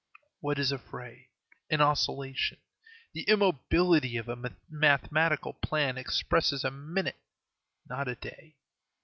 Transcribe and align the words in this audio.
What 0.39 0.57
is 0.57 0.71
a 0.71 0.79
fray? 0.79 1.27
an 1.69 1.79
oscillation? 1.79 2.57
The 3.13 3.21
immobility 3.27 4.17
of 4.17 4.29
a 4.29 4.55
mathematical 4.67 5.53
plan 5.53 5.95
expresses 5.99 6.63
a 6.63 6.71
minute, 6.71 7.19
not 7.87 8.07
a 8.07 8.15
day. 8.15 8.55